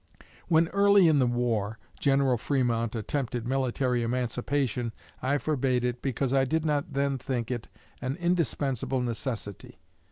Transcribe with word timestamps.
When, 0.47 0.67
early 0.69 1.07
in 1.07 1.19
the 1.19 1.27
war, 1.27 1.77
General 1.99 2.37
Frémont 2.37 2.95
attempted 2.95 3.45
military 3.47 4.01
emancipation, 4.01 4.93
I 5.21 5.37
forbade 5.37 5.83
it, 5.83 6.01
because 6.01 6.33
I 6.33 6.43
did 6.43 6.65
not 6.65 6.93
then 6.93 7.19
think 7.19 7.51
it 7.51 7.67
an 8.01 8.15
indispensable 8.15 9.01
necessity. 9.01 9.77